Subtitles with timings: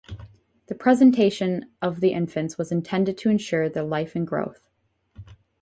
[0.65, 4.67] The presentation of the infants was intended to ensure their life and growth.